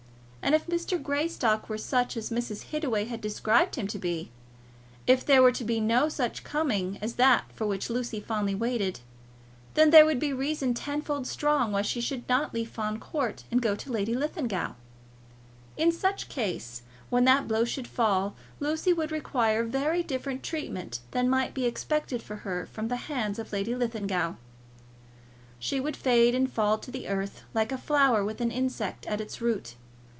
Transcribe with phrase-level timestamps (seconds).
[0.43, 1.01] And if Mr.
[1.01, 2.71] Greystock were such as Mrs.
[2.71, 4.31] Hittaway had described him to be,
[5.07, 8.99] if there were to be no such coming as that for which Lucy fondly waited,
[9.75, 13.45] then there would be reason ten fold strong why she should not leave Fawn Court
[13.49, 14.73] and go to Lady Linlithgow.
[15.77, 21.29] In such case, when that blow should fall, Lucy would require very different treatment than
[21.29, 24.33] might be expected for her from the hands of Lady Linlithgow.
[25.59, 29.21] She would fade and fall to the earth like a flower with an insect at
[29.21, 29.75] its root.